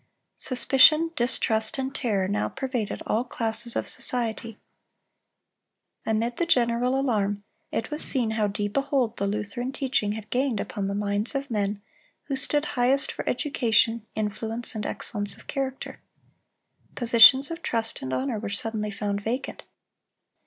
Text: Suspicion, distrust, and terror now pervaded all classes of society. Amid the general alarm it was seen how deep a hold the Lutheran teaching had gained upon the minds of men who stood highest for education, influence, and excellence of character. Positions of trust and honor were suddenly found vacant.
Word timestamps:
Suspicion, 0.37 1.11
distrust, 1.15 1.77
and 1.77 1.93
terror 1.93 2.27
now 2.27 2.49
pervaded 2.49 3.03
all 3.05 3.23
classes 3.23 3.75
of 3.75 3.87
society. 3.87 4.57
Amid 6.07 6.37
the 6.37 6.47
general 6.47 6.99
alarm 6.99 7.43
it 7.71 7.91
was 7.91 8.01
seen 8.03 8.31
how 8.31 8.47
deep 8.47 8.75
a 8.77 8.81
hold 8.81 9.17
the 9.17 9.27
Lutheran 9.27 9.71
teaching 9.71 10.13
had 10.13 10.31
gained 10.31 10.59
upon 10.59 10.87
the 10.87 10.95
minds 10.95 11.35
of 11.35 11.51
men 11.51 11.83
who 12.23 12.35
stood 12.35 12.65
highest 12.73 13.11
for 13.11 13.29
education, 13.29 14.03
influence, 14.15 14.73
and 14.73 14.87
excellence 14.87 15.35
of 15.37 15.45
character. 15.45 16.01
Positions 16.95 17.51
of 17.51 17.61
trust 17.61 18.01
and 18.01 18.11
honor 18.11 18.39
were 18.39 18.49
suddenly 18.49 18.89
found 18.89 19.21
vacant. 19.21 19.61